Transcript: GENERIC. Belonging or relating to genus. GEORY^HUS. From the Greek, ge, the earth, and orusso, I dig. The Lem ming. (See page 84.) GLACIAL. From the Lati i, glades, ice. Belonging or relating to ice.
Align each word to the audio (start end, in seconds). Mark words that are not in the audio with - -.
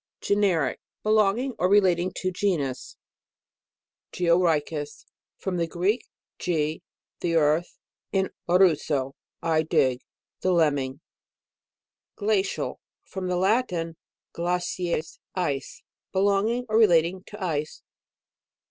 GENERIC. 0.19 0.79
Belonging 1.03 1.53
or 1.59 1.69
relating 1.69 2.11
to 2.15 2.31
genus. 2.31 2.97
GEORY^HUS. 4.13 5.05
From 5.37 5.57
the 5.57 5.67
Greek, 5.67 6.07
ge, 6.39 6.81
the 7.19 7.35
earth, 7.35 7.77
and 8.11 8.31
orusso, 8.49 9.13
I 9.43 9.61
dig. 9.61 10.01
The 10.39 10.53
Lem 10.53 10.73
ming. 10.73 10.93
(See 12.17 12.25
page 12.25 12.27
84.) 12.27 12.27
GLACIAL. 12.27 12.79
From 13.03 13.27
the 13.27 13.35
Lati 13.35 13.89
i, 13.89 13.95
glades, 14.33 15.19
ice. 15.35 15.83
Belonging 16.11 16.65
or 16.67 16.79
relating 16.79 17.23
to 17.27 17.43
ice. 17.43 17.83